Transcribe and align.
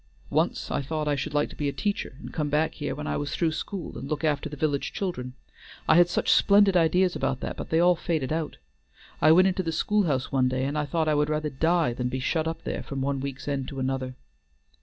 Once 0.31 0.71
I 0.71 0.81
thought 0.81 1.07
I 1.07 1.13
should 1.15 1.35
like 1.35 1.51
to 1.51 1.55
be 1.55 1.69
a 1.69 1.71
teacher, 1.71 2.15
and 2.19 2.33
come 2.33 2.49
back 2.49 2.73
here 2.73 2.95
when 2.95 3.05
I 3.05 3.17
was 3.17 3.35
through 3.35 3.51
school 3.51 3.99
and 3.99 4.09
look 4.09 4.23
after 4.23 4.49
the 4.49 4.57
village 4.57 4.93
children. 4.93 5.35
I 5.87 5.93
had 5.97 6.09
such 6.09 6.31
splendid 6.31 6.75
ideas 6.75 7.15
about 7.15 7.39
that, 7.41 7.55
but 7.55 7.69
they 7.69 7.79
all 7.79 7.95
faded 7.95 8.33
out. 8.33 8.57
I 9.21 9.31
went 9.31 9.47
into 9.47 9.61
the 9.61 9.71
school 9.71 10.05
house 10.05 10.31
one 10.31 10.47
day, 10.47 10.65
and 10.65 10.75
I 10.75 10.85
thought 10.85 11.07
I 11.07 11.13
would 11.13 11.29
rather 11.29 11.51
die 11.51 11.93
than 11.93 12.09
be 12.09 12.19
shut 12.19 12.47
up 12.47 12.63
there 12.63 12.81
from 12.81 13.01
one 13.01 13.19
week's 13.19 13.47
end 13.47 13.67
to 13.67 13.79
another." 13.79 14.15